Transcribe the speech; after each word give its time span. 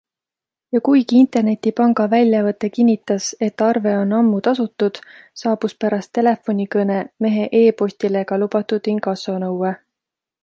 Ja 0.75 0.79
kuigi 0.85 1.17
internetipanga 1.23 2.05
väljavõte 2.13 2.69
kinnitas, 2.77 3.27
et 3.49 3.63
arve 3.65 3.93
on 3.97 4.15
ammu 4.21 4.39
tasutud, 4.47 4.99
saabus 5.43 5.77
pärast 5.85 6.13
telefonikõne 6.19 6.97
mehe 7.27 7.45
e-postile 7.63 8.25
ka 8.33 8.41
lubatud 8.45 8.89
inkassonõue. 8.95 9.75